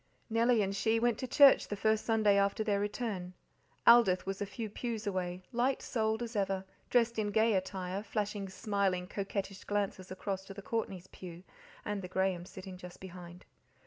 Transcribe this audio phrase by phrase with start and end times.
[0.31, 3.35] Nellie and she went to church the first Sunday after their return.
[3.85, 8.49] Aldith was a few pews away, light souled as ever, dressed in gay attire, flashing
[8.49, 11.43] smiling, coquettish glances across to the Courtneys' pew,
[11.85, 13.45] and the Grahams sitting just behind.